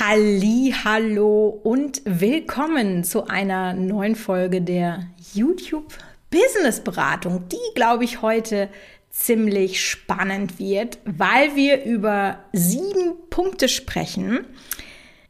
[0.00, 5.94] Halli, hallo und willkommen zu einer neuen Folge der YouTube
[6.30, 8.70] Business Beratung, die glaube ich heute
[9.10, 14.44] ziemlich spannend wird, weil wir über sieben Punkte sprechen,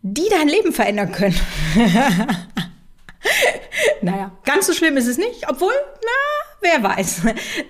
[0.00, 1.38] die dein Leben verändern können.
[4.00, 7.20] naja, ganz so schlimm ist es nicht, obwohl, na, wer weiß.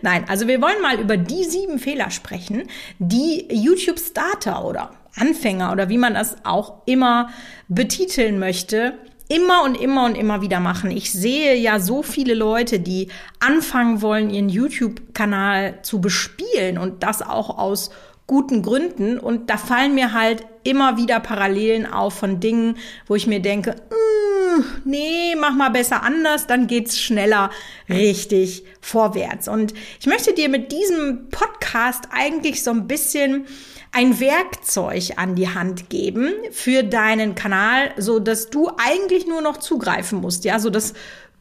[0.02, 2.68] Nein, also wir wollen mal über die sieben Fehler sprechen,
[3.00, 7.30] die YouTube Starter oder Anfänger oder wie man das auch immer
[7.68, 8.94] betiteln möchte,
[9.28, 10.90] immer und immer und immer wieder machen.
[10.90, 13.08] Ich sehe ja so viele Leute, die
[13.40, 17.90] anfangen wollen, ihren YouTube-Kanal zu bespielen und das auch aus
[18.26, 19.18] guten Gründen.
[19.18, 22.76] Und da fallen mir halt immer wieder Parallelen auf von Dingen,
[23.06, 24.13] wo ich mir denke, mm,
[24.84, 27.50] nee, mach mal besser anders, dann geht's schneller
[27.88, 29.48] richtig vorwärts.
[29.48, 33.46] Und ich möchte dir mit diesem Podcast eigentlich so ein bisschen
[33.92, 39.58] ein Werkzeug an die Hand geben für deinen Kanal, so dass du eigentlich nur noch
[39.58, 40.94] zugreifen musst, ja, so das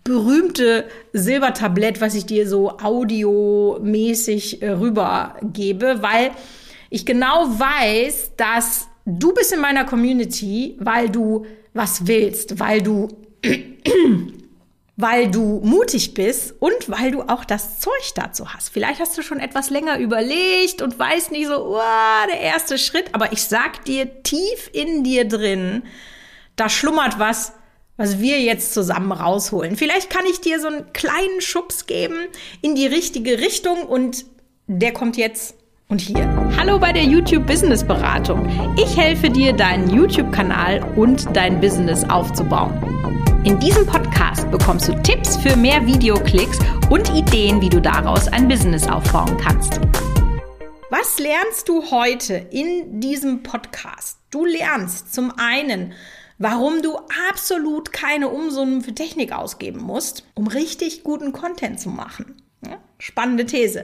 [0.03, 6.31] berühmte Silbertablett, was ich dir so audiomäßig äh, rübergebe, weil
[6.89, 13.09] ich genau weiß, dass du bist in meiner Community, weil du was willst, weil du
[14.95, 18.69] weil du mutig bist und weil du auch das Zeug dazu hast.
[18.69, 23.13] Vielleicht hast du schon etwas länger überlegt und weißt nicht so, oh, der erste Schritt,
[23.13, 25.83] aber ich sag dir tief in dir drin,
[26.55, 27.53] da schlummert was,
[27.97, 29.77] was wir jetzt zusammen rausholen.
[29.77, 32.27] Vielleicht kann ich dir so einen kleinen Schubs geben
[32.61, 34.25] in die richtige Richtung und
[34.67, 35.55] der kommt jetzt
[35.89, 36.27] und hier.
[36.57, 38.47] Hallo bei der YouTube Business Beratung.
[38.77, 42.73] Ich helfe dir, deinen YouTube-Kanal und dein Business aufzubauen.
[43.43, 48.47] In diesem Podcast bekommst du Tipps für mehr Videoklicks und Ideen, wie du daraus ein
[48.47, 49.79] Business aufbauen kannst.
[50.89, 54.19] Was lernst du heute in diesem Podcast?
[54.29, 55.93] Du lernst zum einen,
[56.37, 56.97] warum du
[57.29, 62.41] absolut keine Umsummen für Technik ausgeben musst, um richtig guten Content zu machen.
[62.99, 63.83] Spannende These.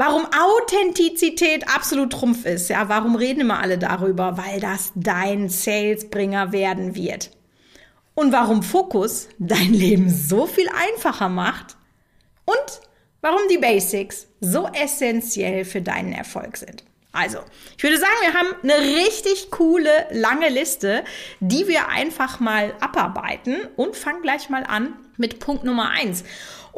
[0.00, 4.38] Warum Authentizität absolut Trumpf ist, ja, warum reden immer alle darüber?
[4.38, 7.32] Weil das dein Salesbringer werden wird.
[8.14, 11.76] Und warum Fokus dein Leben so viel einfacher macht
[12.44, 12.80] und
[13.22, 16.84] warum die Basics so essentiell für deinen Erfolg sind.
[17.10, 17.38] Also,
[17.76, 21.02] ich würde sagen, wir haben eine richtig coole, lange Liste,
[21.40, 26.22] die wir einfach mal abarbeiten und fangen gleich mal an mit Punkt Nummer eins.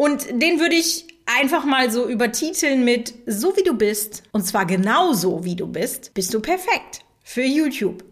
[0.01, 4.65] Und den würde ich einfach mal so übertiteln mit so wie du bist, und zwar
[4.65, 8.03] genauso wie du bist, bist du perfekt für YouTube.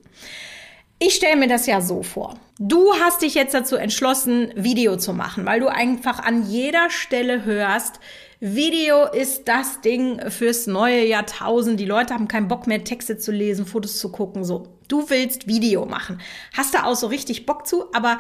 [0.99, 2.39] Ich stelle mir das ja so vor.
[2.59, 7.47] Du hast dich jetzt dazu entschlossen, Video zu machen, weil du einfach an jeder Stelle
[7.47, 8.01] hörst,
[8.39, 11.81] Video ist das Ding fürs neue Jahrtausend.
[11.81, 14.45] Die Leute haben keinen Bock mehr, Texte zu lesen, Fotos zu gucken.
[14.45, 16.21] So, du willst Video machen.
[16.55, 18.19] Hast da auch so richtig Bock zu, aber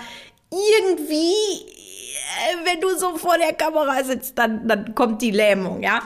[0.50, 1.34] irgendwie
[2.64, 6.02] wenn du so vor der Kamera sitzt, dann, dann kommt die Lähmung, ja.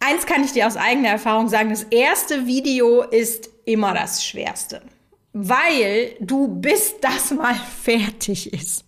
[0.00, 4.82] Eins kann ich dir aus eigener Erfahrung sagen, das erste Video ist immer das Schwerste,
[5.32, 8.84] weil du bis das mal fertig ist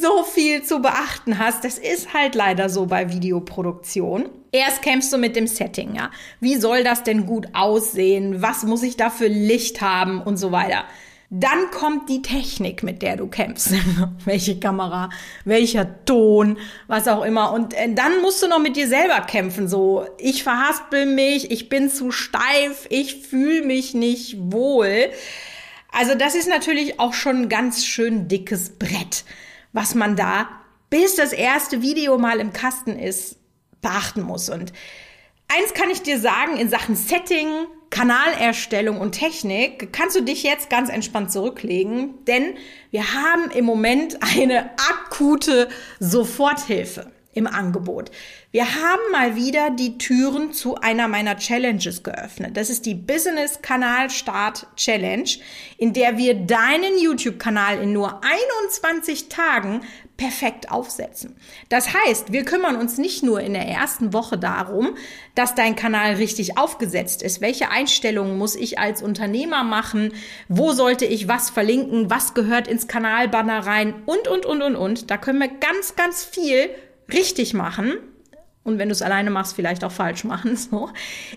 [0.00, 1.64] so viel zu beachten hast.
[1.64, 4.28] Das ist halt leider so bei Videoproduktion.
[4.52, 6.10] Erst kämpfst du mit dem Setting, ja.
[6.40, 8.40] Wie soll das denn gut aussehen?
[8.42, 10.84] Was muss ich da für Licht haben und so weiter?
[11.30, 13.72] Dann kommt die Technik, mit der du kämpfst.
[14.24, 15.10] Welche Kamera,
[15.44, 16.56] welcher Ton,
[16.86, 17.52] was auch immer.
[17.52, 19.68] Und äh, dann musst du noch mit dir selber kämpfen.
[19.68, 25.10] So, ich verhaspel mich, ich bin zu steif, ich fühle mich nicht wohl.
[25.92, 29.24] Also das ist natürlich auch schon ein ganz schön dickes Brett,
[29.72, 30.48] was man da,
[30.88, 33.36] bis das erste Video mal im Kasten ist,
[33.82, 34.48] beachten muss.
[34.48, 34.72] Und
[35.48, 40.68] eins kann ich dir sagen, in Sachen Setting, Kanalerstellung und Technik kannst du dich jetzt
[40.70, 42.54] ganz entspannt zurücklegen, denn
[42.90, 48.10] wir haben im Moment eine akute Soforthilfe im Angebot.
[48.50, 52.56] Wir haben mal wieder die Türen zu einer meiner Challenges geöffnet.
[52.56, 55.28] Das ist die Business Kanal Start Challenge,
[55.76, 59.82] in der wir deinen YouTube-Kanal in nur 21 Tagen
[60.16, 61.36] perfekt aufsetzen.
[61.68, 64.96] Das heißt, wir kümmern uns nicht nur in der ersten Woche darum,
[65.34, 67.42] dass dein Kanal richtig aufgesetzt ist.
[67.42, 70.14] Welche Einstellungen muss ich als Unternehmer machen?
[70.48, 72.08] Wo sollte ich was verlinken?
[72.08, 74.02] Was gehört ins Kanalbanner rein?
[74.06, 75.10] Und, und, und, und, und.
[75.10, 76.70] Da können wir ganz, ganz viel
[77.12, 77.98] richtig machen.
[78.68, 80.56] Und wenn du es alleine machst, vielleicht auch falsch machen.
[80.70, 80.90] So.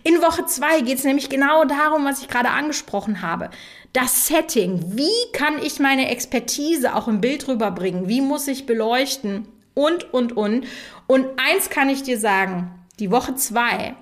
[0.03, 3.49] In Woche zwei geht es nämlich genau darum, was ich gerade angesprochen habe.
[3.93, 4.97] Das Setting.
[4.97, 8.09] Wie kann ich meine Expertise auch im Bild rüberbringen?
[8.09, 9.47] Wie muss ich beleuchten?
[9.73, 10.65] Und, und, und.
[11.07, 12.71] Und eins kann ich dir sagen.
[12.99, 13.95] Die Woche zwei,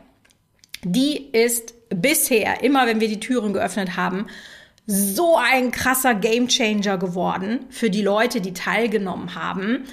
[0.84, 4.26] die ist bisher, immer wenn wir die Türen geöffnet haben,
[4.88, 9.86] so ein krasser Gamechanger geworden für die Leute, die teilgenommen haben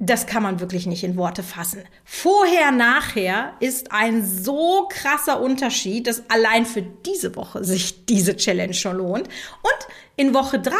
[0.00, 1.82] das kann man wirklich nicht in Worte fassen.
[2.04, 8.74] Vorher, nachher ist ein so krasser Unterschied, dass allein für diese Woche sich diese Challenge
[8.74, 9.28] schon lohnt.
[9.28, 10.74] Und in Woche drei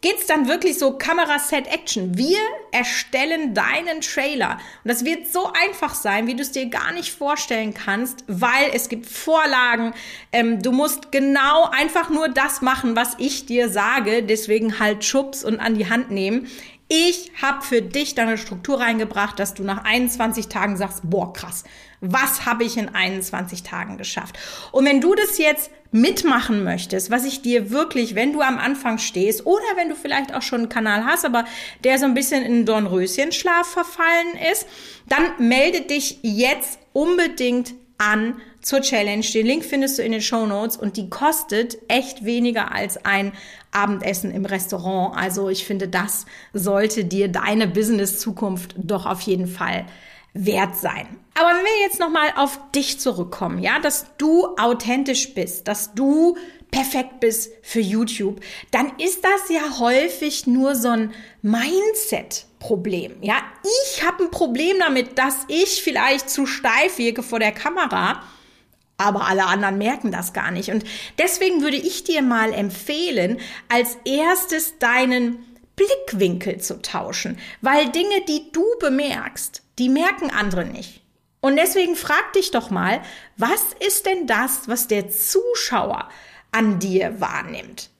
[0.00, 2.16] geht's dann wirklich so Kamera Set Action.
[2.16, 2.38] Wir
[2.72, 4.58] erstellen deinen Trailer.
[4.82, 8.70] Und das wird so einfach sein, wie du es dir gar nicht vorstellen kannst, weil
[8.72, 9.92] es gibt Vorlagen.
[10.32, 14.22] Ähm, du musst genau einfach nur das machen, was ich dir sage.
[14.22, 16.48] Deswegen halt Schubs und an die Hand nehmen.
[16.88, 21.64] Ich habe für dich deine Struktur reingebracht, dass du nach 21 Tagen sagst, boah, krass,
[22.00, 24.38] was habe ich in 21 Tagen geschafft?
[24.72, 28.98] Und wenn du das jetzt mitmachen möchtest, was ich dir wirklich, wenn du am Anfang
[28.98, 31.44] stehst oder wenn du vielleicht auch schon einen Kanal hast, aber
[31.84, 34.66] der so ein bisschen in Dornröschenschlaf verfallen ist,
[35.06, 39.24] dann melde dich jetzt unbedingt an zur Challenge.
[39.24, 43.32] Den Link findest du in den Show Notes und die kostet echt weniger als ein
[43.72, 45.16] Abendessen im Restaurant.
[45.16, 49.86] Also ich finde, das sollte dir deine Business-Zukunft doch auf jeden Fall
[50.34, 51.06] wert sein.
[51.34, 56.36] Aber wenn wir jetzt nochmal auf dich zurückkommen, ja, dass du authentisch bist, dass du
[56.70, 61.12] perfekt bist für YouTube, dann ist das ja häufig nur so ein
[61.42, 63.16] Mindset-Problem.
[63.20, 63.36] Ja,
[63.84, 68.22] ich habe ein Problem damit, dass ich vielleicht zu steif wirke vor der Kamera
[68.96, 70.70] aber alle anderen merken das gar nicht.
[70.70, 70.84] Und
[71.18, 75.44] deswegen würde ich dir mal empfehlen, als erstes deinen
[75.76, 81.02] Blickwinkel zu tauschen, weil Dinge, die du bemerkst, die merken andere nicht.
[81.40, 83.02] Und deswegen frag dich doch mal,
[83.36, 86.08] was ist denn das, was der Zuschauer
[86.52, 87.90] an dir wahrnimmt?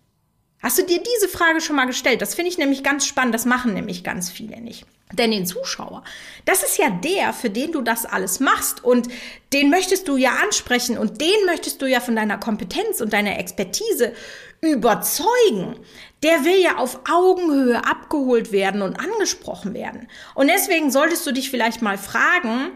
[0.62, 2.22] Hast du dir diese Frage schon mal gestellt?
[2.22, 3.34] Das finde ich nämlich ganz spannend.
[3.34, 4.86] Das machen nämlich ganz viele nicht.
[5.12, 6.04] Denn den Zuschauer,
[6.46, 9.08] das ist ja der, für den du das alles machst und
[9.52, 13.38] den möchtest du ja ansprechen und den möchtest du ja von deiner Kompetenz und deiner
[13.38, 14.14] Expertise
[14.62, 15.76] überzeugen.
[16.22, 20.08] Der will ja auf Augenhöhe abgeholt werden und angesprochen werden.
[20.34, 22.70] Und deswegen solltest du dich vielleicht mal fragen,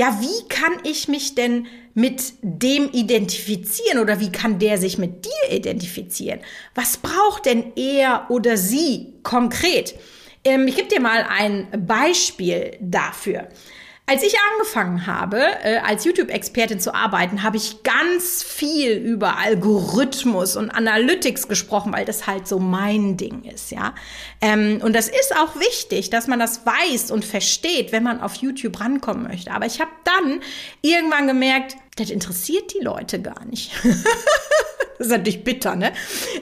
[0.00, 5.26] ja, wie kann ich mich denn mit dem identifizieren oder wie kann der sich mit
[5.26, 6.40] dir identifizieren?
[6.74, 9.94] Was braucht denn er oder sie konkret?
[10.42, 13.48] Ähm, ich gebe dir mal ein Beispiel dafür.
[14.10, 20.56] Als ich angefangen habe, äh, als YouTube-Expertin zu arbeiten, habe ich ganz viel über Algorithmus
[20.56, 23.94] und Analytics gesprochen, weil das halt so mein Ding ist, ja.
[24.40, 28.34] Ähm, und das ist auch wichtig, dass man das weiß und versteht, wenn man auf
[28.34, 29.52] YouTube rankommen möchte.
[29.52, 30.40] Aber ich habe dann
[30.82, 33.70] irgendwann gemerkt, das interessiert die Leute gar nicht.
[33.82, 35.92] das ist natürlich bitter, ne?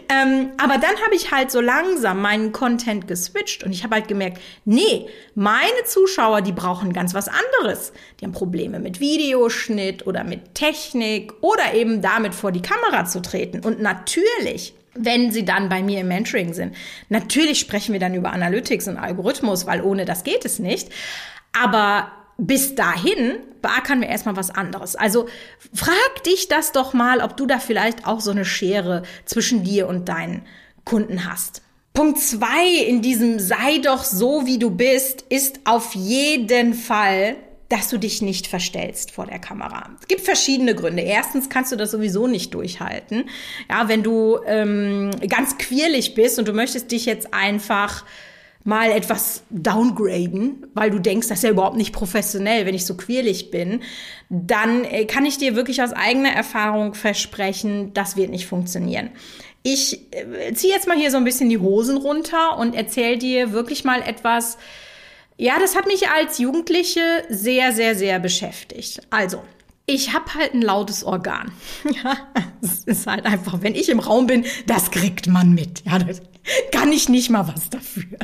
[0.09, 4.09] Ähm, aber dann habe ich halt so langsam meinen Content geswitcht und ich habe halt
[4.09, 7.93] gemerkt, nee, meine Zuschauer, die brauchen ganz was anderes.
[8.21, 13.21] Die haben Probleme mit Videoschnitt oder mit Technik oder eben damit vor die Kamera zu
[13.21, 13.61] treten.
[13.61, 16.75] Und natürlich wenn sie dann bei mir im Mentoring sind.
[17.09, 20.89] Natürlich sprechen wir dann über Analytics und Algorithmus, weil ohne das geht es nicht.
[21.53, 24.96] Aber bis dahin beackern wir erstmal was anderes.
[24.96, 25.29] Also
[25.75, 29.88] frag dich das doch mal, ob du da vielleicht auch so eine Schere zwischen dir
[29.88, 30.46] und deinen
[30.85, 31.62] Kunden hast.
[31.93, 37.35] Punkt zwei in diesem sei doch so, wie du bist, ist auf jeden Fall,
[37.69, 39.90] dass du dich nicht verstellst vor der Kamera.
[40.00, 41.02] Es gibt verschiedene Gründe.
[41.02, 43.29] Erstens kannst du das sowieso nicht durchhalten.
[43.69, 48.04] Ja, wenn du ähm, ganz quirlig bist und du möchtest dich jetzt einfach
[48.65, 52.97] mal etwas downgraden, weil du denkst, das ist ja überhaupt nicht professionell, wenn ich so
[52.97, 53.81] quirlig bin,
[54.29, 59.11] dann äh, kann ich dir wirklich aus eigener Erfahrung versprechen, das wird nicht funktionieren.
[59.62, 63.53] Ich äh, ziehe jetzt mal hier so ein bisschen die Hosen runter und erzähle dir
[63.53, 64.59] wirklich mal etwas,
[65.37, 69.00] ja, das hat mich als Jugendliche sehr, sehr, sehr beschäftigt.
[69.11, 69.43] Also,
[69.88, 71.50] ich habe halt ein lautes Organ.
[72.04, 72.16] Ja,
[72.61, 75.83] es ist halt einfach, wenn ich im Raum bin, das kriegt man mit.
[75.85, 76.21] Ja, das
[76.71, 78.18] kann ich nicht mal was dafür.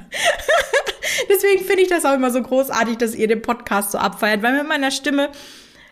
[1.29, 4.57] Deswegen finde ich das auch immer so großartig, dass ihr den Podcast so abfeiert, weil
[4.57, 5.31] mit meiner Stimme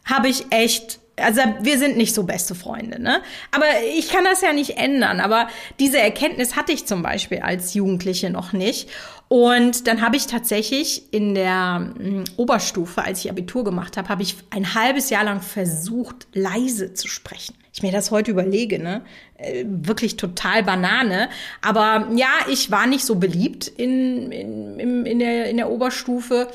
[0.04, 3.22] habe ich echt also wir sind nicht so beste Freunde, ne?
[3.50, 3.66] Aber
[3.96, 5.20] ich kann das ja nicht ändern.
[5.20, 8.88] Aber diese Erkenntnis hatte ich zum Beispiel als Jugendliche noch nicht.
[9.28, 14.22] Und dann habe ich tatsächlich in der hm, Oberstufe, als ich Abitur gemacht habe, habe
[14.22, 17.54] ich ein halbes Jahr lang versucht, leise zu sprechen.
[17.74, 19.02] Ich mir das heute überlege, ne?
[19.36, 21.28] Äh, wirklich total Banane.
[21.60, 26.48] Aber ja, ich war nicht so beliebt in, in, in, der, in der Oberstufe.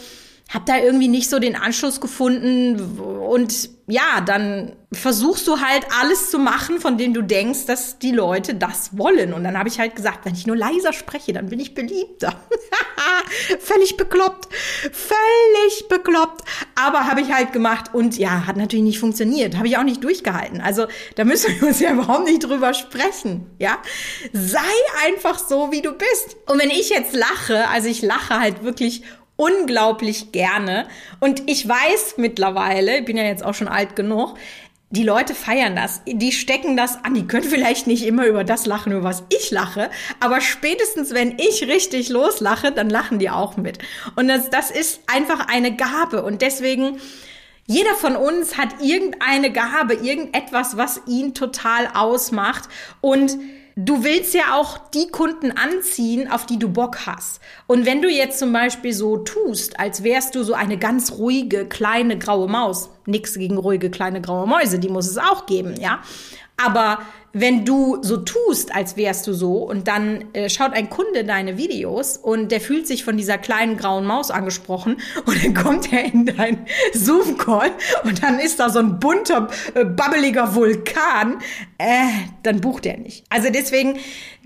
[0.49, 6.29] habe da irgendwie nicht so den Anschluss gefunden und ja, dann versuchst du halt alles
[6.29, 9.33] zu machen, von dem du denkst, dass die Leute das wollen.
[9.33, 12.41] Und dann habe ich halt gesagt, wenn ich nur leiser spreche, dann bin ich beliebter.
[13.59, 14.49] völlig bekloppt,
[14.91, 16.41] völlig bekloppt.
[16.75, 20.03] Aber habe ich halt gemacht und ja, hat natürlich nicht funktioniert, habe ich auch nicht
[20.03, 20.59] durchgehalten.
[20.59, 23.77] Also da müssen wir uns ja überhaupt nicht drüber sprechen, ja.
[24.33, 24.59] Sei
[25.05, 26.35] einfach so, wie du bist.
[26.45, 29.03] Und wenn ich jetzt lache, also ich lache halt wirklich
[29.37, 30.87] unglaublich gerne.
[31.19, 34.35] Und ich weiß mittlerweile, ich bin ja jetzt auch schon alt genug,
[34.89, 38.65] die Leute feiern das, die stecken das an, die können vielleicht nicht immer über das
[38.65, 39.89] lachen, über was ich lache,
[40.21, 43.79] aber spätestens wenn ich richtig loslache, dann lachen die auch mit.
[44.15, 46.23] Und das, das ist einfach eine Gabe.
[46.23, 47.01] Und deswegen,
[47.65, 52.69] jeder von uns hat irgendeine Gabe, irgendetwas, was ihn total ausmacht.
[53.01, 53.37] Und
[53.77, 57.39] du willst ja auch die Kunden anziehen, auf die du Bock hast.
[57.67, 61.65] Und wenn du jetzt zum Beispiel so tust, als wärst du so eine ganz ruhige,
[61.65, 66.01] kleine graue Maus, nichts gegen ruhige, kleine graue Mäuse, die muss es auch geben, ja.
[66.57, 66.99] Aber
[67.33, 71.57] wenn du so tust, als wärst du so, und dann äh, schaut ein Kunde deine
[71.57, 76.05] Videos und der fühlt sich von dieser kleinen grauen Maus angesprochen und dann kommt er
[76.05, 77.71] in dein Zoom-Call
[78.03, 81.37] und dann ist da so ein bunter, äh, babbeliger Vulkan,
[81.77, 82.07] äh,
[82.41, 83.25] dann bucht er nicht.
[83.29, 83.99] Also deswegen,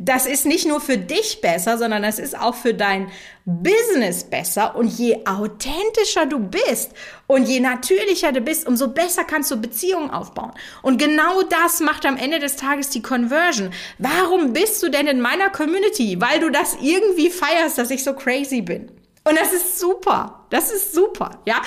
[0.03, 3.11] das ist nicht nur für dich besser, sondern das ist auch für dein
[3.45, 6.91] Business besser und je authentischer du bist
[7.27, 10.53] und je natürlicher du bist, umso besser kannst du Beziehungen aufbauen.
[10.81, 13.69] Und genau das macht am Ende des Tages die Conversion.
[13.99, 16.19] Warum bist du denn in meiner Community?
[16.19, 18.91] Weil du das irgendwie feierst, dass ich so crazy bin.
[19.23, 20.45] Und das ist super.
[20.49, 21.41] Das ist super.
[21.45, 21.61] Ja.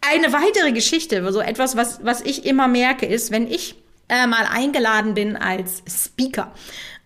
[0.00, 3.76] Eine weitere Geschichte, so etwas, was, was ich immer merke, ist, wenn ich
[4.08, 6.52] äh, mal eingeladen bin als Speaker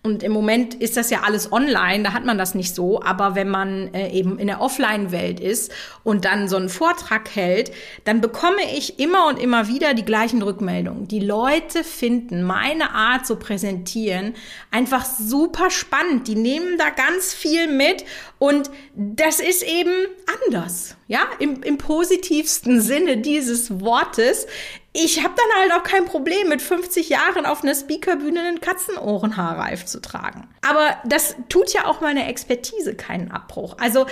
[0.05, 3.01] und im Moment ist das ja alles online, da hat man das nicht so.
[3.01, 5.71] Aber wenn man äh, eben in der Offline-Welt ist
[6.03, 7.71] und dann so einen Vortrag hält,
[8.03, 11.07] dann bekomme ich immer und immer wieder die gleichen Rückmeldungen.
[11.07, 14.35] Die Leute finden meine Art zu präsentieren
[14.71, 16.27] einfach super spannend.
[16.27, 18.05] Die nehmen da ganz viel mit
[18.37, 19.93] und das ist eben
[20.45, 20.95] anders.
[21.07, 24.47] Ja, im, im positivsten Sinne dieses Wortes
[24.97, 29.85] ich habe dann halt auch kein Problem, mit 50 Jahren auf einer Speakerbühne einen Katzenohrenhaarreif
[29.85, 30.47] zu tragen.
[30.65, 33.75] Aber das tut ja auch meiner Expertise keinen Abbruch.
[33.77, 34.05] Also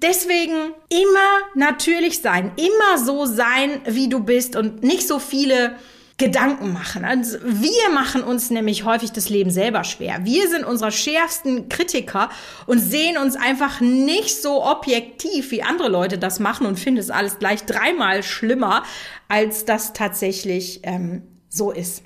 [0.00, 5.76] deswegen immer natürlich sein, immer so sein, wie du bist und nicht so viele
[6.18, 7.04] Gedanken machen.
[7.04, 10.24] Also wir machen uns nämlich häufig das Leben selber schwer.
[10.24, 12.30] Wir sind unsere schärfsten Kritiker
[12.66, 17.10] und sehen uns einfach nicht so objektiv, wie andere Leute das machen und finden es
[17.10, 18.84] alles gleich dreimal schlimmer,
[19.28, 22.02] als das tatsächlich ähm, so ist.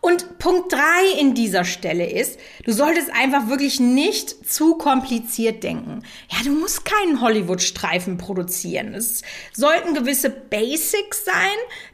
[0.00, 6.02] Und Punkt drei in dieser Stelle ist, du solltest einfach wirklich nicht zu kompliziert denken.
[6.30, 8.94] Ja, du musst keinen Hollywood-Streifen produzieren.
[8.94, 9.22] Es
[9.52, 11.34] sollten gewisse Basics sein,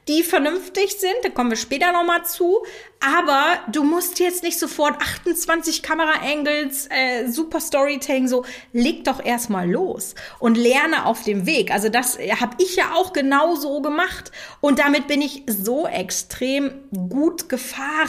[0.09, 1.15] die vernünftig sind.
[1.23, 2.63] Da kommen wir später nochmal zu.
[3.01, 8.45] Aber du musst jetzt nicht sofort 28 Kamera-Angles, äh, super Storytelling, so.
[8.73, 11.73] Leg doch erstmal los und lerne auf dem Weg.
[11.73, 14.31] Also das habe ich ja auch genau so gemacht.
[14.61, 16.73] Und damit bin ich so extrem
[17.09, 18.02] gut gefahren.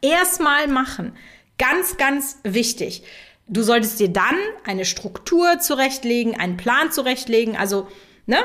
[0.00, 1.16] Erstmal machen.
[1.58, 3.02] Ganz, ganz wichtig.
[3.48, 7.88] Du solltest dir dann eine Struktur zurechtlegen, einen Plan zurechtlegen, also,
[8.26, 8.38] ne?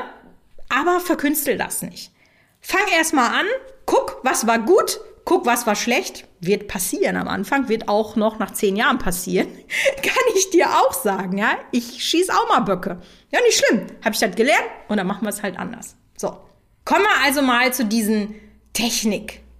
[0.68, 2.12] Aber verkünstel das nicht.
[2.60, 3.46] Fang erstmal an,
[3.84, 6.26] guck, was war gut, guck, was war schlecht.
[6.40, 9.48] Wird passieren am Anfang, wird auch noch nach zehn Jahren passieren.
[9.96, 11.58] Kann ich dir auch sagen, ja?
[11.72, 13.00] Ich schieß auch mal Böcke.
[13.30, 13.86] Ja, nicht schlimm.
[14.04, 15.96] Habe ich das gelernt und dann machen wir es halt anders.
[16.16, 16.38] So.
[16.84, 18.34] Kommen wir also mal zu diesen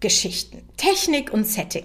[0.03, 0.63] Technikgeschichten.
[0.77, 1.85] Technik und Setting.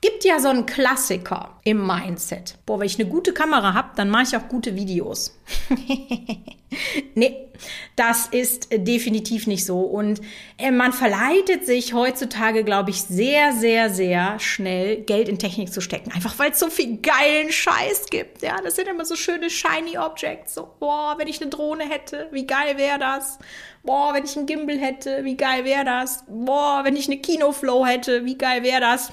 [0.00, 2.58] Gibt ja so einen Klassiker im Mindset.
[2.66, 5.38] Boah, wenn ich eine gute Kamera habe, dann mache ich auch gute Videos.
[7.14, 7.48] nee,
[7.94, 9.80] das ist definitiv nicht so.
[9.80, 10.20] Und
[10.58, 15.80] äh, man verleitet sich heutzutage, glaube ich, sehr, sehr, sehr schnell Geld in Technik zu
[15.80, 16.12] stecken.
[16.12, 18.42] Einfach weil es so viel geilen Scheiß gibt.
[18.42, 20.54] Ja, das sind immer so schöne shiny Objects.
[20.54, 23.38] So, boah, wenn ich eine Drohne hätte, wie geil wäre das?
[23.82, 26.24] Boah, wenn ich einen Gimbal hätte, wie geil wäre das?
[26.28, 29.12] Boah, wenn ich eine Kinoflow hätte, wie geil wäre das?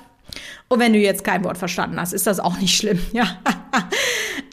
[0.70, 3.40] Und wenn du jetzt kein Wort verstanden hast, ist das auch nicht schlimm, ja.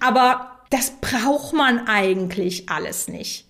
[0.00, 3.46] Aber das braucht man eigentlich alles nicht.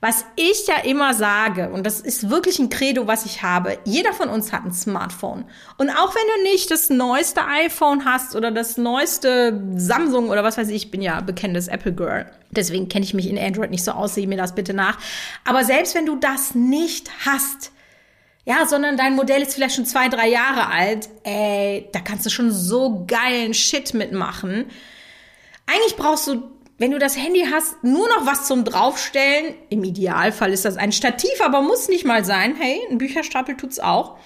[0.00, 4.12] Was ich ja immer sage, und das ist wirklich ein Credo, was ich habe, jeder
[4.12, 5.44] von uns hat ein Smartphone.
[5.76, 10.56] Und auch wenn du nicht das neueste iPhone hast oder das neueste Samsung oder was
[10.56, 12.30] weiß ich, ich bin ja bekennendes Apple Girl.
[12.52, 14.98] Deswegen kenne ich mich in Android nicht so aus, sehe mir das bitte nach.
[15.44, 17.72] Aber selbst wenn du das nicht hast,
[18.48, 22.30] ja, sondern dein Modell ist vielleicht schon zwei, drei Jahre alt, ey, da kannst du
[22.30, 24.70] schon so geilen Shit mitmachen.
[25.66, 26.50] Eigentlich brauchst du
[26.80, 29.56] wenn du das Handy hast, nur noch was zum Draufstellen.
[29.68, 32.54] Im Idealfall ist das ein Stativ, aber muss nicht mal sein.
[32.54, 34.16] Hey, ein Bücherstapel tut's auch.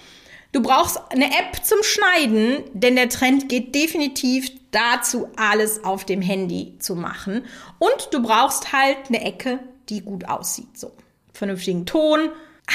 [0.53, 6.21] Du brauchst eine App zum Schneiden, denn der Trend geht definitiv dazu, alles auf dem
[6.21, 7.47] Handy zu machen.
[7.79, 10.79] Und du brauchst halt eine Ecke, die gut aussieht.
[10.79, 10.93] So,
[11.33, 12.29] vernünftigen Ton,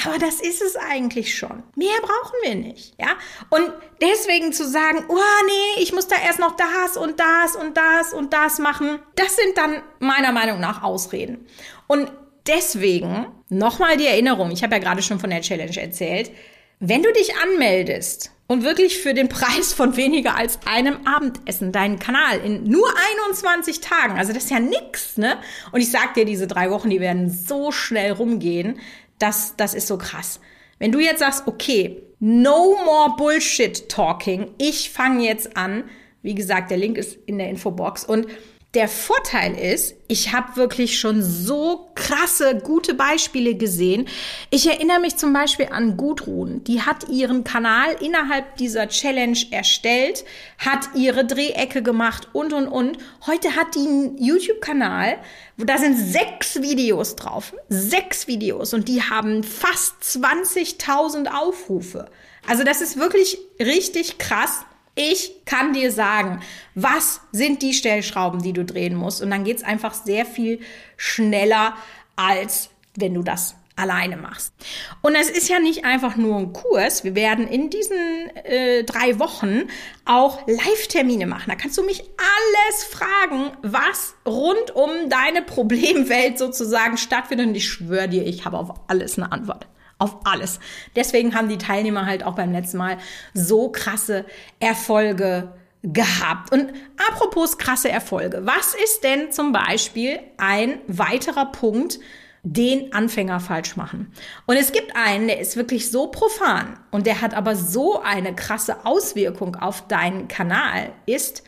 [0.05, 1.63] aber das ist es eigentlich schon.
[1.75, 3.09] Mehr brauchen wir nicht, ja?
[3.49, 7.77] Und deswegen zu sagen, oh nee, ich muss da erst noch das und das und
[7.77, 11.47] das und das machen, das sind dann meiner Meinung nach Ausreden.
[11.87, 12.11] Und
[12.47, 16.31] deswegen nochmal die Erinnerung, ich habe ja gerade schon von der Challenge erzählt,
[16.79, 21.99] wenn du dich anmeldest und wirklich für den Preis von weniger als einem Abendessen deinen
[21.99, 22.87] Kanal in nur
[23.25, 25.37] 21 Tagen, also das ist ja nix, ne?
[25.71, 28.79] Und ich sag dir, diese drei Wochen, die werden so schnell rumgehen,
[29.19, 30.39] das, das ist so krass.
[30.79, 35.85] Wenn du jetzt sagst, okay, no more Bullshit talking, ich fange jetzt an,
[36.21, 38.27] wie gesagt, der Link ist in der Infobox und
[38.73, 44.07] der Vorteil ist, ich habe wirklich schon so krasse, gute Beispiele gesehen.
[44.49, 46.63] Ich erinnere mich zum Beispiel an Gudrun.
[46.63, 50.23] Die hat ihren Kanal innerhalb dieser Challenge erstellt,
[50.57, 52.97] hat ihre Drehecke gemacht und, und, und.
[53.25, 55.17] Heute hat die einen YouTube-Kanal,
[55.57, 57.53] da sind sechs Videos drauf.
[57.67, 62.09] Sechs Videos und die haben fast 20.000 Aufrufe.
[62.47, 64.61] Also das ist wirklich richtig krass.
[64.99, 66.41] Ich kann dir sagen,
[66.73, 69.21] was sind die Stellschrauben, die du drehen musst.
[69.21, 70.59] Und dann geht's einfach sehr viel
[70.95, 71.75] schneller,
[72.17, 74.53] als wenn du das alleine machst.
[75.01, 77.03] Und es ist ja nicht einfach nur ein Kurs.
[77.03, 77.95] Wir werden in diesen
[78.43, 79.69] äh, drei Wochen
[80.03, 81.45] auch Live-Termine machen.
[81.47, 87.47] Da kannst du mich alles fragen, was rund um deine Problemwelt sozusagen stattfindet.
[87.47, 89.67] Und ich schwöre dir, ich habe auf alles eine Antwort
[89.99, 90.59] auf alles.
[90.95, 92.97] Deswegen haben die Teilnehmer halt auch beim letzten Mal
[93.33, 94.25] so krasse
[94.59, 95.53] Erfolge
[95.93, 96.51] gehabt.
[96.51, 96.73] Und
[97.09, 101.99] apropos krasse Erfolge, was ist denn zum Beispiel ein weiterer Punkt,
[102.43, 104.11] den Anfänger falsch machen?
[104.45, 108.35] Und es gibt einen, der ist wirklich so profan und der hat aber so eine
[108.35, 111.43] krasse Auswirkung auf deinen Kanal, ist,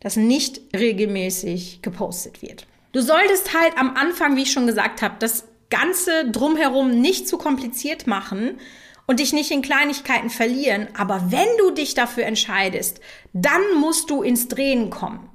[0.00, 2.66] dass nicht regelmäßig gepostet wird.
[2.92, 7.38] Du solltest halt am Anfang, wie ich schon gesagt habe, das Ganze drumherum nicht zu
[7.38, 8.58] kompliziert machen
[9.06, 10.88] und dich nicht in Kleinigkeiten verlieren.
[10.96, 13.00] Aber wenn du dich dafür entscheidest,
[13.32, 15.28] dann musst du ins Drehen kommen.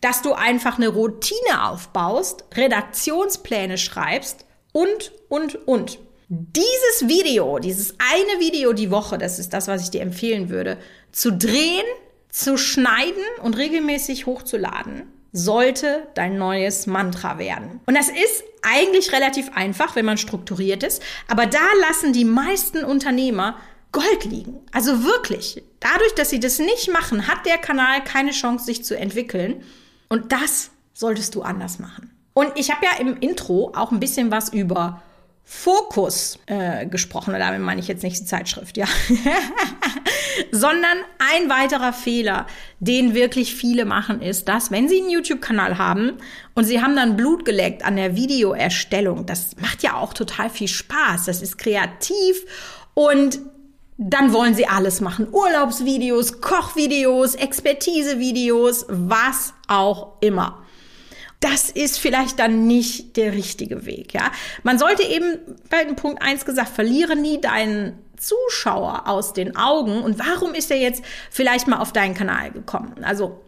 [0.00, 5.98] Dass du einfach eine Routine aufbaust, Redaktionspläne schreibst und, und, und.
[6.28, 10.78] Dieses Video, dieses eine Video die Woche, das ist das, was ich dir empfehlen würde,
[11.10, 11.84] zu drehen,
[12.28, 17.80] zu schneiden und regelmäßig hochzuladen, sollte dein neues Mantra werden.
[17.86, 22.84] Und das ist eigentlich relativ einfach, wenn man strukturiert ist, aber da lassen die meisten
[22.84, 23.56] Unternehmer
[23.92, 24.58] Gold liegen.
[24.72, 25.62] Also wirklich.
[25.80, 29.64] Dadurch, dass sie das nicht machen, hat der Kanal keine Chance, sich zu entwickeln.
[30.08, 32.10] Und das solltest du anders machen.
[32.32, 35.02] Und ich habe ja im Intro auch ein bisschen was über
[35.44, 37.34] Fokus äh, gesprochen.
[37.34, 38.86] Und damit meine ich jetzt nicht die Zeitschrift, ja.
[40.52, 42.46] Sondern ein weiterer Fehler,
[42.80, 46.14] den wirklich viele machen, ist, dass wenn sie einen YouTube-Kanal haben
[46.54, 50.68] und sie haben dann Blut geleckt an der Videoerstellung, das macht ja auch total viel
[50.68, 52.44] Spaß, das ist kreativ
[52.94, 53.38] und
[53.98, 55.28] dann wollen sie alles machen.
[55.30, 60.64] Urlaubsvideos, Kochvideos, Expertisevideos, was auch immer
[61.40, 64.30] das ist vielleicht dann nicht der richtige Weg, ja.
[64.62, 65.38] Man sollte eben
[65.70, 70.02] bei Punkt eins gesagt, verliere nie deinen Zuschauer aus den Augen.
[70.02, 72.94] Und warum ist er jetzt vielleicht mal auf deinen Kanal gekommen?
[73.02, 73.40] Also,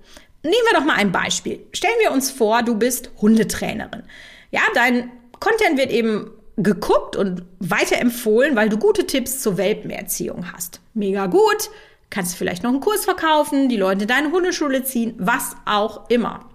[0.42, 1.64] nehmen wir doch mal ein Beispiel.
[1.72, 4.02] Stellen wir uns vor, du bist Hundetrainerin.
[4.50, 10.80] Ja, dein Content wird eben geguckt und weiterempfohlen, weil du gute Tipps zur Welpenerziehung hast.
[10.94, 11.70] Mega gut.
[12.10, 16.51] Kannst vielleicht noch einen Kurs verkaufen, die Leute in deine Hundeschule ziehen, was auch immer.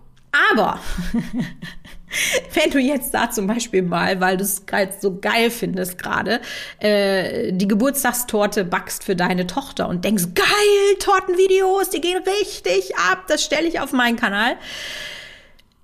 [0.51, 0.79] Aber
[2.53, 4.63] wenn du jetzt da zum Beispiel mal, weil du es
[4.99, 6.41] so geil findest gerade,
[6.79, 13.25] äh, die Geburtstagstorte backst für deine Tochter und denkst, geil, Tortenvideos, die gehen richtig ab,
[13.27, 14.55] das stelle ich auf meinen Kanal,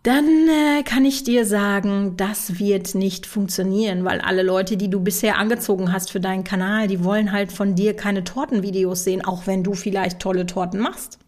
[0.04, 5.00] dann äh, kann ich dir sagen, das wird nicht funktionieren, weil alle Leute, die du
[5.00, 9.48] bisher angezogen hast für deinen Kanal, die wollen halt von dir keine Tortenvideos sehen, auch
[9.48, 11.20] wenn du vielleicht tolle Torten machst.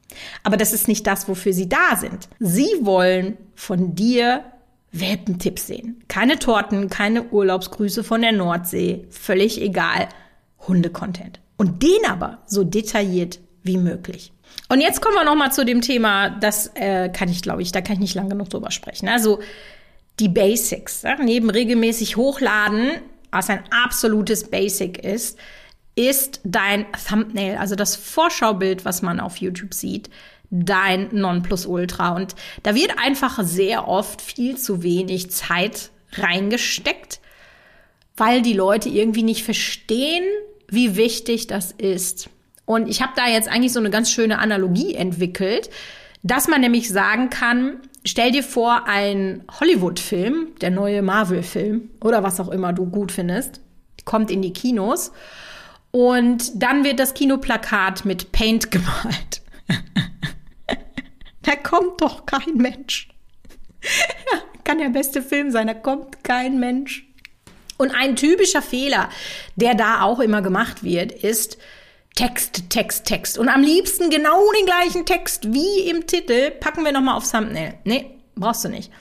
[0.43, 2.30] Aber das ist nicht das, wofür sie da sind.
[2.39, 4.43] Sie wollen von dir
[4.91, 6.04] Welpentipps sehen.
[6.08, 10.08] Keine Torten, keine Urlaubsgrüße von der Nordsee, völlig egal.
[10.67, 11.39] Hundecontent.
[11.58, 14.32] Und den aber so detailliert wie möglich.
[14.69, 17.71] Und jetzt kommen wir noch mal zu dem Thema, das äh, kann ich, glaube ich,
[17.71, 19.08] da kann ich nicht lang genug drüber sprechen.
[19.10, 19.39] Also
[20.19, 21.01] die Basics.
[21.04, 21.17] Ja?
[21.21, 22.91] Neben regelmäßig hochladen,
[23.32, 25.38] was ein absolutes Basic ist,
[25.95, 30.10] ist dein Thumbnail, also das Vorschaubild, was man auf YouTube sieht,
[30.49, 32.15] dein Nonplusultra.
[32.15, 37.19] Und da wird einfach sehr oft viel zu wenig Zeit reingesteckt,
[38.17, 40.25] weil die Leute irgendwie nicht verstehen,
[40.67, 42.29] wie wichtig das ist.
[42.65, 45.69] Und ich habe da jetzt eigentlich so eine ganz schöne Analogie entwickelt,
[46.23, 52.39] dass man nämlich sagen kann, stell dir vor, ein Hollywood-Film, der neue Marvel-Film oder was
[52.39, 53.62] auch immer du gut findest,
[54.05, 55.12] kommt in die Kinos
[55.95, 59.41] und dann wird das Kinoplakat mit Paint gemalt.
[61.41, 63.08] da kommt doch kein Mensch.
[64.65, 67.08] Kann der beste Film sein, da kommt kein Mensch.
[67.77, 69.10] Und ein typischer Fehler,
[69.55, 71.58] der da auch immer gemacht wird, ist
[72.15, 73.38] Text, Text, Text.
[73.38, 77.75] Und am liebsten genau den gleichen Text wie im Titel packen wir nochmal auf Thumbnail.
[77.86, 78.91] Nee, brauchst du nicht.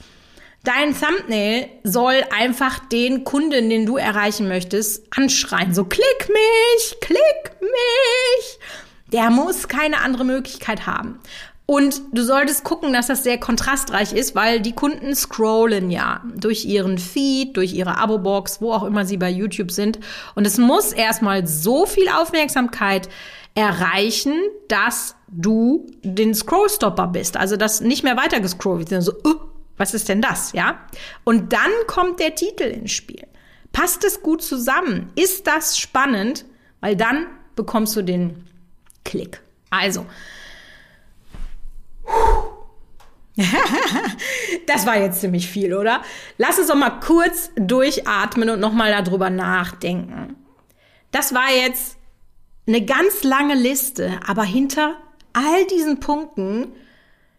[0.65, 5.75] Dein Thumbnail soll einfach den Kunden, den du erreichen möchtest, anschreien.
[5.75, 8.59] So, klick mich, klick mich.
[9.13, 11.19] Der muss keine andere Möglichkeit haben.
[11.67, 16.65] Und du solltest gucken, dass das sehr kontrastreich ist, weil die Kunden scrollen ja durch
[16.65, 19.99] ihren Feed, durch ihre Abo-Box, wo auch immer sie bei YouTube sind.
[20.33, 23.07] Und es muss erstmal so viel Aufmerksamkeit
[23.53, 24.33] erreichen,
[24.67, 27.37] dass du den Scrollstopper bist.
[27.37, 30.79] Also, dass nicht mehr weiter gescrollt wird, sondern so, uh, was ist denn das, ja?
[31.23, 33.27] Und dann kommt der Titel ins Spiel.
[33.71, 35.11] Passt es gut zusammen?
[35.15, 36.45] Ist das spannend?
[36.79, 38.47] Weil dann bekommst du den
[39.03, 39.41] Klick.
[39.69, 40.05] Also,
[44.67, 46.01] das war jetzt ziemlich viel, oder?
[46.37, 50.37] Lass uns doch mal kurz durchatmen und nochmal darüber nachdenken.
[51.11, 51.97] Das war jetzt
[52.67, 54.95] eine ganz lange Liste, aber hinter
[55.33, 56.71] all diesen Punkten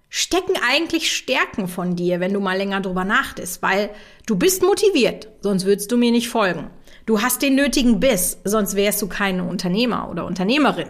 [0.08, 3.90] stecken eigentlich Stärken von dir, wenn du mal länger drüber nachdenkst, weil
[4.26, 6.70] du bist motiviert, sonst würdest du mir nicht folgen.
[7.06, 10.88] Du hast den nötigen Biss, sonst wärst du kein Unternehmer oder Unternehmerin.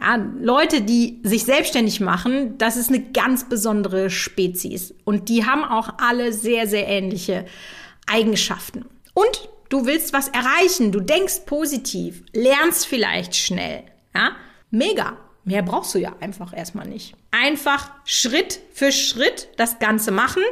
[0.00, 4.92] Ja, Leute, die sich selbstständig machen, das ist eine ganz besondere Spezies.
[5.04, 7.46] Und die haben auch alle sehr, sehr ähnliche
[8.06, 8.84] Eigenschaften.
[9.14, 13.84] Und du willst was erreichen, du denkst positiv, lernst vielleicht schnell.
[14.14, 14.32] Ja,
[14.70, 15.16] mega.
[15.44, 17.14] Mehr brauchst du ja einfach erstmal nicht.
[17.32, 20.42] Einfach Schritt für Schritt das Ganze machen.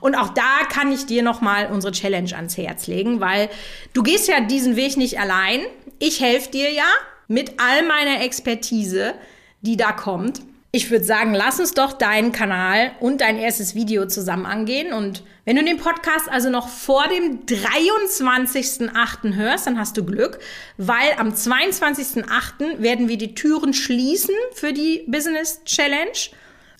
[0.00, 3.48] Und auch da kann ich dir nochmal unsere Challenge ans Herz legen, weil
[3.92, 5.60] du gehst ja diesen Weg nicht allein.
[5.98, 6.86] Ich helfe dir ja
[7.26, 9.14] mit all meiner Expertise,
[9.62, 10.42] die da kommt.
[10.76, 14.92] Ich würde sagen, lass uns doch deinen Kanal und dein erstes Video zusammen angehen.
[14.92, 19.36] Und wenn du den Podcast also noch vor dem 23.08.
[19.36, 20.38] hörst, dann hast du Glück,
[20.76, 22.82] weil am 22.08.
[22.82, 26.28] werden wir die Türen schließen für die Business Challenge.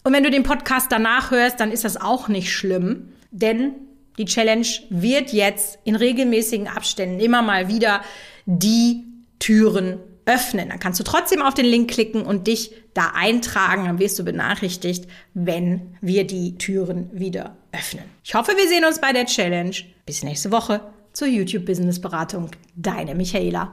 [0.04, 3.76] Und wenn du den Podcast danach hörst, dann ist das auch nicht schlimm, denn
[4.18, 8.02] die Challenge wird jetzt in regelmäßigen Abständen immer mal wieder
[8.44, 9.04] die
[9.38, 10.69] Türen öffnen.
[10.69, 13.87] Dann kannst du trotzdem auf den Link klicken und dich da eintragen.
[13.87, 18.05] Dann wirst du benachrichtigt, wenn wir die Türen wieder öffnen.
[18.25, 19.77] Ich hoffe, wir sehen uns bei der Challenge.
[20.05, 20.81] Bis nächste Woche
[21.12, 22.51] zur YouTube Business Beratung.
[22.75, 23.73] Deine Michaela.